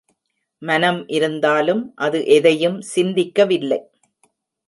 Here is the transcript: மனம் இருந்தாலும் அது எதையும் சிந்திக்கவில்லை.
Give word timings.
மனம் 0.61 1.07
இருந்தாலும் 1.07 1.83
அது 1.97 2.19
எதையும் 2.27 2.79
சிந்திக்கவில்லை. 2.95 3.79